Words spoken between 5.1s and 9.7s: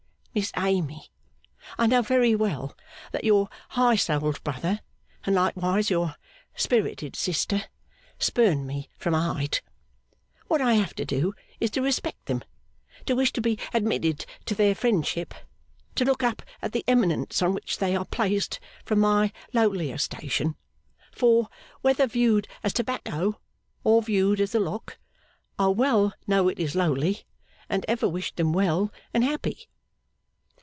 and likewise your spirited sister, spurn me from a height.